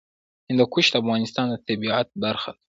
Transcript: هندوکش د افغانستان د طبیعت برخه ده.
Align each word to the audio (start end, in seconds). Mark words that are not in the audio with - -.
هندوکش 0.47 0.85
د 0.89 0.95
افغانستان 1.01 1.45
د 1.49 1.55
طبیعت 1.67 2.07
برخه 2.23 2.49
ده. 2.55 2.59